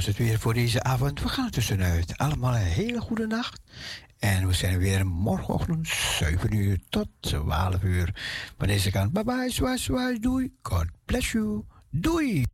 was 0.00 0.08
het 0.08 0.26
weer 0.26 0.38
voor 0.38 0.54
deze 0.54 0.82
avond. 0.82 1.22
We 1.22 1.28
gaan 1.28 1.50
tussenuit. 1.50 2.18
Allemaal 2.18 2.54
een 2.54 2.60
hele 2.60 3.00
goede 3.00 3.26
nacht. 3.26 3.60
En 4.18 4.46
we 4.46 4.52
zijn 4.52 4.78
weer 4.78 5.06
morgenochtend 5.06 5.88
7 5.88 6.54
uur 6.54 6.78
tot 6.88 7.08
12 7.20 7.82
uur. 7.82 8.14
Van 8.58 8.66
deze 8.66 8.90
kant. 8.90 9.12
Bye 9.12 9.24
bye, 9.24 9.50
zwaai, 9.50 9.78
zwaai, 9.78 10.18
doei. 10.18 10.52
God 10.62 10.86
bless 11.04 11.32
you. 11.32 11.64
Doei. 11.90 12.46